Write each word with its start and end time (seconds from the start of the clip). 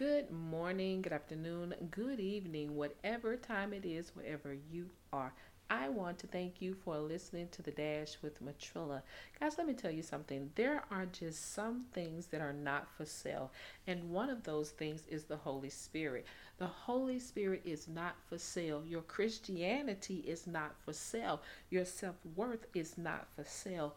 Good 0.00 0.30
morning, 0.30 1.02
good 1.02 1.12
afternoon, 1.12 1.74
good 1.90 2.20
evening, 2.20 2.74
whatever 2.74 3.36
time 3.36 3.74
it 3.74 3.84
is, 3.84 4.16
wherever 4.16 4.56
you 4.72 4.88
are. 5.12 5.34
I 5.68 5.90
want 5.90 6.18
to 6.20 6.26
thank 6.26 6.62
you 6.62 6.72
for 6.72 6.96
listening 6.96 7.48
to 7.50 7.60
the 7.60 7.70
Dash 7.70 8.16
with 8.22 8.42
Matrilla. 8.42 9.02
Guys, 9.38 9.58
let 9.58 9.66
me 9.66 9.74
tell 9.74 9.90
you 9.90 10.02
something. 10.02 10.52
There 10.54 10.82
are 10.90 11.04
just 11.04 11.52
some 11.52 11.84
things 11.92 12.28
that 12.28 12.40
are 12.40 12.54
not 12.54 12.88
for 12.96 13.04
sale, 13.04 13.52
and 13.86 14.08
one 14.08 14.30
of 14.30 14.42
those 14.42 14.70
things 14.70 15.02
is 15.06 15.24
the 15.24 15.36
Holy 15.36 15.68
Spirit. 15.68 16.26
The 16.56 16.66
Holy 16.66 17.18
Spirit 17.18 17.60
is 17.66 17.86
not 17.86 18.16
for 18.26 18.38
sale. 18.38 18.82
Your 18.86 19.02
Christianity 19.02 20.24
is 20.26 20.46
not 20.46 20.76
for 20.82 20.94
sale. 20.94 21.42
Your 21.68 21.84
self 21.84 22.16
worth 22.34 22.64
is 22.72 22.96
not 22.96 23.28
for 23.36 23.44
sale 23.44 23.96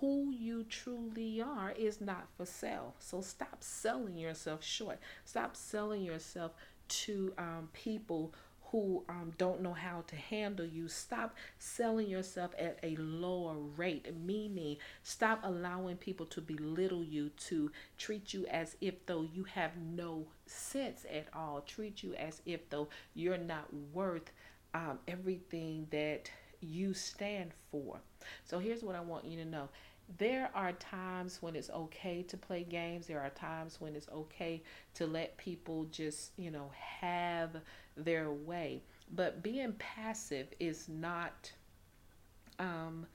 who 0.00 0.30
you 0.30 0.64
truly 0.64 1.40
are 1.40 1.72
is 1.72 2.00
not 2.00 2.26
for 2.36 2.46
sale. 2.46 2.94
So 2.98 3.20
stop 3.20 3.58
selling 3.60 4.16
yourself 4.16 4.64
short. 4.64 4.98
Stop 5.24 5.56
selling 5.56 6.02
yourself 6.02 6.52
to 6.88 7.32
um, 7.38 7.68
people 7.72 8.34
who 8.70 9.04
um, 9.08 9.32
don't 9.38 9.62
know 9.62 9.72
how 9.72 10.02
to 10.08 10.16
handle 10.16 10.66
you. 10.66 10.88
Stop 10.88 11.36
selling 11.58 12.08
yourself 12.08 12.52
at 12.58 12.78
a 12.82 12.96
lower 12.96 13.54
rate, 13.76 14.12
meaning 14.24 14.78
stop 15.04 15.40
allowing 15.44 15.96
people 15.96 16.26
to 16.26 16.40
belittle 16.40 17.04
you, 17.04 17.30
to 17.36 17.70
treat 17.98 18.34
you 18.34 18.46
as 18.46 18.76
if 18.80 19.06
though 19.06 19.28
you 19.32 19.44
have 19.44 19.76
no 19.76 20.26
sense 20.46 21.06
at 21.08 21.28
all, 21.32 21.60
treat 21.60 22.02
you 22.02 22.14
as 22.14 22.42
if 22.46 22.68
though 22.70 22.88
you're 23.14 23.38
not 23.38 23.68
worth 23.92 24.32
um, 24.74 24.98
everything 25.06 25.86
that 25.90 26.28
you 26.64 26.94
stand 26.94 27.52
for. 27.70 28.00
So 28.44 28.58
here's 28.58 28.82
what 28.82 28.94
I 28.94 29.00
want 29.00 29.24
you 29.24 29.36
to 29.38 29.44
know. 29.44 29.68
There 30.18 30.50
are 30.54 30.72
times 30.72 31.38
when 31.40 31.56
it's 31.56 31.70
okay 31.70 32.22
to 32.24 32.36
play 32.36 32.62
games. 32.64 33.06
There 33.06 33.20
are 33.20 33.30
times 33.30 33.80
when 33.80 33.96
it's 33.96 34.08
okay 34.10 34.62
to 34.94 35.06
let 35.06 35.36
people 35.38 35.84
just, 35.90 36.32
you 36.36 36.50
know, 36.50 36.70
have 37.00 37.56
their 37.96 38.30
way. 38.30 38.82
But 39.14 39.42
being 39.42 39.72
passive 39.74 40.48
is 40.60 40.88
not 40.88 41.52
um 42.58 43.06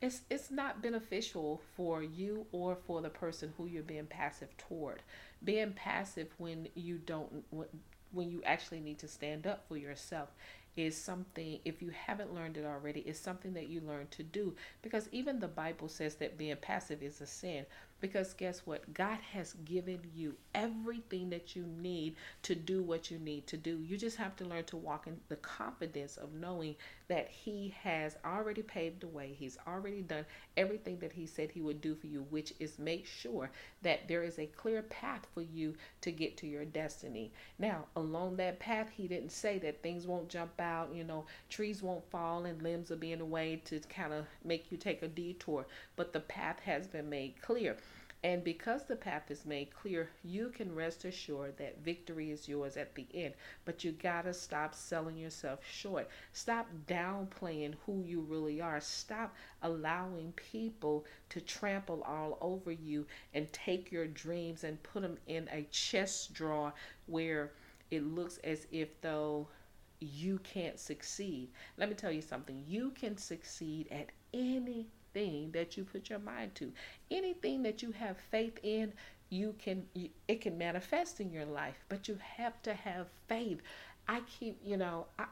it's 0.00 0.22
it's 0.30 0.50
not 0.50 0.80
beneficial 0.80 1.60
for 1.76 2.02
you 2.02 2.46
or 2.52 2.76
for 2.76 3.02
the 3.02 3.10
person 3.10 3.52
who 3.56 3.66
you're 3.66 3.82
being 3.82 4.06
passive 4.06 4.56
toward. 4.56 5.02
Being 5.42 5.72
passive 5.72 6.28
when 6.38 6.68
you 6.74 6.98
don't 6.98 7.44
when 7.50 7.66
when 8.12 8.30
you 8.30 8.42
actually 8.44 8.80
need 8.80 8.98
to 9.00 9.08
stand 9.08 9.46
up 9.46 9.66
for 9.68 9.76
yourself 9.76 10.30
is 10.78 10.96
something, 10.96 11.58
if 11.64 11.82
you 11.82 11.90
haven't 11.90 12.32
learned 12.32 12.56
it 12.56 12.64
already, 12.64 13.00
is 13.00 13.18
something 13.18 13.52
that 13.54 13.66
you 13.66 13.80
learn 13.80 14.06
to 14.12 14.22
do. 14.22 14.54
Because 14.80 15.08
even 15.10 15.40
the 15.40 15.48
Bible 15.48 15.88
says 15.88 16.14
that 16.16 16.38
being 16.38 16.56
passive 16.56 17.02
is 17.02 17.20
a 17.20 17.26
sin. 17.26 17.66
Because 18.00 18.32
guess 18.32 18.60
what? 18.64 18.94
God 18.94 19.18
has 19.32 19.54
given 19.64 19.98
you 20.14 20.36
everything 20.54 21.30
that 21.30 21.56
you 21.56 21.64
need 21.66 22.14
to 22.42 22.54
do 22.54 22.80
what 22.80 23.10
you 23.10 23.18
need 23.18 23.48
to 23.48 23.56
do. 23.56 23.80
You 23.80 23.96
just 23.96 24.18
have 24.18 24.36
to 24.36 24.44
learn 24.44 24.62
to 24.66 24.76
walk 24.76 25.08
in 25.08 25.18
the 25.28 25.34
confidence 25.34 26.16
of 26.16 26.32
knowing 26.32 26.76
that 27.08 27.28
He 27.28 27.74
has 27.82 28.16
already 28.24 28.62
paved 28.62 29.00
the 29.00 29.08
way. 29.08 29.34
He's 29.36 29.58
already 29.66 30.02
done 30.02 30.26
everything 30.56 31.00
that 31.00 31.12
He 31.12 31.26
said 31.26 31.50
He 31.50 31.60
would 31.60 31.80
do 31.80 31.96
for 31.96 32.06
you, 32.06 32.24
which 32.30 32.54
is 32.60 32.78
make 32.78 33.04
sure 33.04 33.50
that 33.82 34.06
there 34.06 34.22
is 34.22 34.38
a 34.38 34.46
clear 34.46 34.82
path 34.82 35.26
for 35.34 35.42
you 35.42 35.74
to 36.02 36.12
get 36.12 36.36
to 36.36 36.46
your 36.46 36.64
destiny. 36.64 37.32
Now, 37.58 37.86
along 37.96 38.36
that 38.36 38.60
path, 38.60 38.90
He 38.96 39.08
didn't 39.08 39.32
say 39.32 39.58
that 39.58 39.82
things 39.82 40.06
won't 40.06 40.28
jump 40.28 40.60
out, 40.60 40.67
you 40.92 41.04
know, 41.04 41.26
trees 41.48 41.82
won't 41.82 42.08
fall 42.10 42.44
and 42.44 42.62
limbs 42.62 42.90
will 42.90 42.96
be 42.96 43.12
in 43.12 43.18
the 43.18 43.24
way 43.24 43.60
to 43.66 43.80
kind 43.80 44.12
of 44.12 44.26
make 44.44 44.70
you 44.70 44.76
take 44.76 45.02
a 45.02 45.08
detour, 45.08 45.66
but 45.96 46.12
the 46.12 46.20
path 46.20 46.60
has 46.60 46.86
been 46.86 47.08
made 47.08 47.40
clear. 47.42 47.76
And 48.24 48.42
because 48.42 48.84
the 48.84 48.96
path 48.96 49.30
is 49.30 49.44
made 49.46 49.72
clear, 49.72 50.10
you 50.24 50.48
can 50.50 50.74
rest 50.74 51.04
assured 51.04 51.56
that 51.58 51.84
victory 51.84 52.30
is 52.30 52.48
yours 52.48 52.76
at 52.76 52.94
the 52.94 53.06
end. 53.14 53.34
But 53.64 53.84
you 53.84 53.92
got 53.92 54.22
to 54.22 54.34
stop 54.34 54.74
selling 54.74 55.16
yourself 55.16 55.60
short. 55.64 56.08
Stop 56.32 56.66
downplaying 56.86 57.74
who 57.86 58.02
you 58.02 58.20
really 58.20 58.60
are. 58.60 58.80
Stop 58.80 59.34
allowing 59.62 60.32
people 60.32 61.04
to 61.30 61.40
trample 61.40 62.02
all 62.02 62.38
over 62.40 62.72
you 62.72 63.06
and 63.34 63.52
take 63.52 63.92
your 63.92 64.06
dreams 64.06 64.64
and 64.64 64.82
put 64.82 65.02
them 65.02 65.18
in 65.26 65.48
a 65.52 65.62
chest 65.70 66.34
drawer 66.34 66.72
where 67.06 67.52
it 67.90 68.02
looks 68.04 68.38
as 68.38 68.66
if 68.72 69.00
though 69.00 69.48
you 70.00 70.38
can't 70.40 70.78
succeed. 70.78 71.50
Let 71.76 71.88
me 71.88 71.94
tell 71.94 72.12
you 72.12 72.22
something. 72.22 72.64
You 72.66 72.90
can 72.90 73.16
succeed 73.16 73.88
at 73.90 74.10
anything 74.32 75.50
that 75.52 75.76
you 75.76 75.84
put 75.84 76.10
your 76.10 76.18
mind 76.18 76.54
to, 76.56 76.72
anything 77.10 77.62
that 77.62 77.82
you 77.82 77.92
have 77.92 78.16
faith 78.30 78.58
in, 78.62 78.92
you 79.30 79.54
can 79.58 79.84
it 80.26 80.40
can 80.40 80.56
manifest 80.56 81.20
in 81.20 81.30
your 81.30 81.44
life. 81.44 81.84
But 81.88 82.08
you 82.08 82.18
have 82.36 82.60
to 82.62 82.74
have 82.74 83.08
faith. 83.28 83.60
I 84.06 84.20
keep, 84.20 84.58
you 84.64 84.76
know, 84.76 85.06
I, 85.18 85.26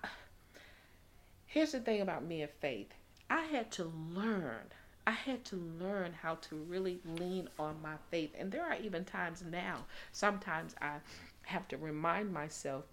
here's 1.46 1.72
the 1.72 1.80
thing 1.80 2.02
about 2.02 2.24
me 2.24 2.42
and 2.42 2.50
faith. 2.60 2.88
I 3.30 3.42
had 3.42 3.70
to 3.72 3.92
learn. 4.12 4.72
I 5.06 5.12
had 5.12 5.44
to 5.46 5.56
learn 5.56 6.12
how 6.12 6.34
to 6.34 6.56
really 6.56 7.00
lean 7.04 7.48
on 7.58 7.80
my 7.80 7.94
faith. 8.10 8.34
And 8.36 8.50
there 8.50 8.64
are 8.64 8.76
even 8.76 9.04
times 9.04 9.42
now, 9.48 9.84
sometimes 10.12 10.74
I 10.82 10.96
have 11.42 11.68
to 11.68 11.76
remind 11.76 12.32
myself 12.32 12.84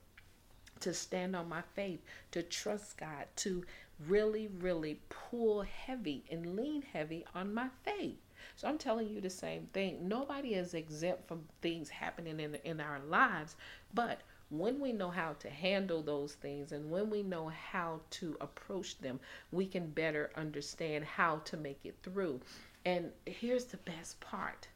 to 0.83 0.93
stand 0.93 1.35
on 1.35 1.49
my 1.49 1.61
faith, 1.75 2.01
to 2.31 2.43
trust 2.43 2.97
God, 2.97 3.25
to 3.37 3.63
really, 4.07 4.49
really 4.59 4.99
pull 5.09 5.61
heavy 5.61 6.23
and 6.29 6.55
lean 6.55 6.81
heavy 6.81 7.25
on 7.33 7.53
my 7.53 7.69
faith. 7.83 8.17
So 8.55 8.67
I'm 8.67 8.77
telling 8.77 9.07
you 9.09 9.21
the 9.21 9.29
same 9.29 9.67
thing. 9.73 10.07
Nobody 10.07 10.55
is 10.55 10.73
exempt 10.73 11.27
from 11.27 11.45
things 11.61 11.89
happening 11.89 12.39
in, 12.39 12.55
in 12.63 12.81
our 12.81 12.99
lives, 12.99 13.55
but 13.93 14.21
when 14.49 14.79
we 14.79 14.91
know 14.91 15.09
how 15.09 15.33
to 15.39 15.49
handle 15.49 16.03
those 16.03 16.33
things 16.33 16.73
and 16.73 16.91
when 16.91 17.09
we 17.09 17.23
know 17.23 17.47
how 17.47 18.01
to 18.11 18.37
approach 18.39 18.99
them, 18.99 19.19
we 19.51 19.65
can 19.65 19.89
better 19.89 20.29
understand 20.35 21.05
how 21.05 21.37
to 21.45 21.57
make 21.57 21.79
it 21.83 21.95
through. 22.03 22.39
And 22.85 23.11
here's 23.25 23.65
the 23.65 23.77
best 23.77 24.19
part 24.19 24.67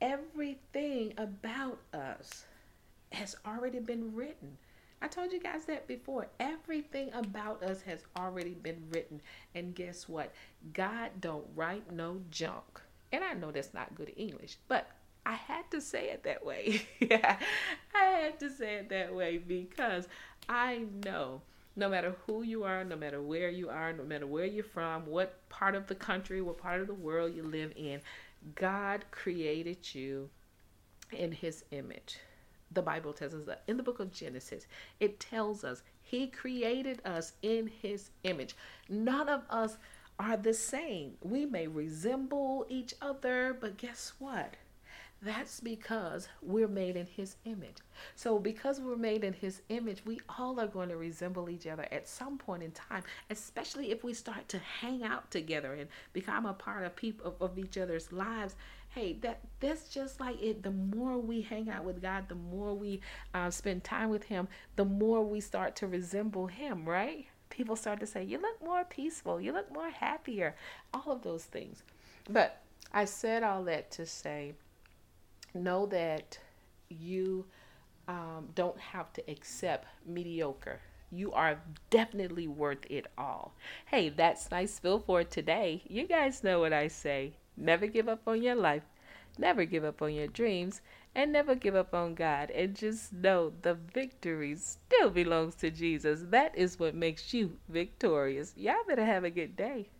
everything 0.00 1.14
about 1.16 1.78
us 1.92 2.46
has 3.14 3.36
already 3.46 3.78
been 3.78 4.14
written. 4.14 4.56
I 5.00 5.08
told 5.08 5.32
you 5.32 5.40
guys 5.40 5.64
that 5.64 5.88
before. 5.88 6.28
Everything 6.38 7.10
about 7.12 7.62
us 7.64 7.82
has 7.82 8.04
already 8.16 8.54
been 8.54 8.84
written. 8.90 9.20
And 9.54 9.74
guess 9.74 10.08
what? 10.08 10.32
God 10.72 11.10
don't 11.20 11.44
write 11.56 11.92
no 11.92 12.20
junk. 12.30 12.80
And 13.10 13.24
I 13.24 13.34
know 13.34 13.50
that's 13.50 13.74
not 13.74 13.94
good 13.96 14.12
English, 14.16 14.58
but 14.68 14.88
I 15.26 15.34
had 15.34 15.70
to 15.72 15.80
say 15.80 16.10
it 16.10 16.22
that 16.22 16.46
way. 16.46 16.86
yeah, 17.00 17.36
I 17.94 18.04
had 18.04 18.38
to 18.40 18.50
say 18.50 18.76
it 18.76 18.88
that 18.90 19.12
way 19.14 19.38
because 19.38 20.06
I 20.48 20.84
know 21.04 21.42
no 21.74 21.88
matter 21.88 22.14
who 22.26 22.42
you 22.42 22.62
are, 22.62 22.84
no 22.84 22.96
matter 22.96 23.20
where 23.20 23.48
you 23.48 23.70
are, 23.70 23.92
no 23.92 24.04
matter 24.04 24.26
where 24.26 24.44
you're 24.44 24.62
from, 24.62 25.06
what 25.06 25.48
part 25.48 25.74
of 25.74 25.88
the 25.88 25.94
country, 25.94 26.40
what 26.42 26.58
part 26.58 26.80
of 26.80 26.86
the 26.86 26.94
world 26.94 27.34
you 27.34 27.42
live 27.42 27.72
in, 27.76 28.00
God 28.54 29.04
created 29.10 29.94
you 29.94 30.30
in 31.10 31.32
his 31.32 31.64
image 31.70 32.18
the 32.74 32.82
Bible 32.82 33.12
tells 33.12 33.34
us 33.34 33.44
that 33.46 33.62
in 33.66 33.76
the 33.76 33.82
book 33.82 34.00
of 34.00 34.12
Genesis, 34.12 34.66
it 35.00 35.20
tells 35.20 35.64
us 35.64 35.82
He 36.02 36.26
created 36.26 37.00
us 37.04 37.32
in 37.42 37.70
His 37.80 38.10
image. 38.24 38.54
None 38.88 39.28
of 39.28 39.42
us 39.50 39.76
are 40.18 40.36
the 40.36 40.54
same. 40.54 41.14
We 41.22 41.46
may 41.46 41.66
resemble 41.66 42.66
each 42.68 42.94
other, 43.00 43.56
but 43.58 43.76
guess 43.76 44.12
what? 44.18 44.54
That's 45.24 45.60
because 45.60 46.28
we're 46.42 46.66
made 46.66 46.96
in 46.96 47.06
His 47.06 47.36
image. 47.44 47.76
So, 48.16 48.40
because 48.40 48.80
we're 48.80 48.96
made 48.96 49.22
in 49.22 49.32
His 49.32 49.62
image, 49.68 50.02
we 50.04 50.18
all 50.36 50.58
are 50.58 50.66
going 50.66 50.88
to 50.88 50.96
resemble 50.96 51.48
each 51.48 51.68
other 51.68 51.86
at 51.92 52.08
some 52.08 52.38
point 52.38 52.64
in 52.64 52.72
time, 52.72 53.04
especially 53.30 53.92
if 53.92 54.02
we 54.02 54.14
start 54.14 54.48
to 54.48 54.58
hang 54.58 55.04
out 55.04 55.30
together 55.30 55.74
and 55.74 55.88
become 56.12 56.44
a 56.44 56.52
part 56.52 56.84
of 56.84 56.96
people 56.96 57.36
of, 57.40 57.50
of 57.52 57.58
each 57.58 57.78
other's 57.78 58.10
lives. 58.10 58.56
Hey 58.88 59.14
that 59.22 59.40
that's 59.60 59.88
just 59.88 60.18
like 60.18 60.42
it. 60.42 60.64
The 60.64 60.72
more 60.72 61.16
we 61.16 61.40
hang 61.40 61.70
out 61.70 61.84
with 61.84 62.02
god 62.02 62.28
the 62.28 62.34
more 62.34 62.74
we 62.74 63.00
uh, 63.32 63.50
spend 63.50 63.84
time 63.84 64.10
with 64.10 64.24
him 64.24 64.48
the 64.76 64.84
more 64.84 65.24
we 65.24 65.40
start 65.40 65.76
to 65.76 65.86
resemble 65.86 66.48
him 66.48 66.84
right? 66.84 67.26
People 67.48 67.76
start 67.76 68.00
to 68.00 68.06
say 68.06 68.24
you 68.24 68.38
look 68.38 68.62
more 68.62 68.84
peaceful. 68.84 69.40
You 69.40 69.52
look 69.52 69.72
more 69.72 69.88
happier. 69.90 70.56
All 70.92 71.12
of 71.12 71.22
those 71.22 71.44
things. 71.44 71.84
But 72.28 72.58
i 72.92 73.04
said 73.04 73.42
all 73.42 73.64
that 73.64 73.90
to 73.92 74.04
say 74.04 74.52
know 75.54 75.86
that 75.86 76.38
you 76.88 77.46
um, 78.08 78.48
don't 78.54 78.78
have 78.78 79.12
to 79.14 79.30
accept 79.30 79.86
mediocre 80.06 80.80
you 81.12 81.30
are 81.32 81.60
definitely 81.90 82.48
worth 82.48 82.86
it 82.88 83.06
all. 83.18 83.52
Hey, 83.84 84.08
that's 84.08 84.50
nice 84.50 84.78
Feel 84.78 84.98
for 84.98 85.22
today. 85.22 85.82
You 85.86 86.06
guys 86.06 86.42
know 86.42 86.60
what 86.60 86.72
I 86.72 86.88
say. 86.88 87.34
Never 87.54 87.86
give 87.86 88.08
up 88.08 88.26
on 88.26 88.42
your 88.42 88.54
life, 88.54 88.84
never 89.36 89.66
give 89.66 89.84
up 89.84 90.00
on 90.00 90.14
your 90.14 90.26
dreams, 90.26 90.80
and 91.14 91.30
never 91.30 91.54
give 91.54 91.74
up 91.74 91.92
on 91.92 92.14
God. 92.14 92.50
And 92.50 92.74
just 92.74 93.12
know 93.12 93.52
the 93.60 93.74
victory 93.74 94.56
still 94.56 95.10
belongs 95.10 95.54
to 95.56 95.70
Jesus. 95.70 96.24
That 96.30 96.56
is 96.56 96.80
what 96.80 96.94
makes 96.94 97.34
you 97.34 97.58
victorious. 97.68 98.54
Y'all 98.56 98.76
better 98.88 99.04
have 99.04 99.24
a 99.24 99.30
good 99.30 99.54
day. 99.54 99.90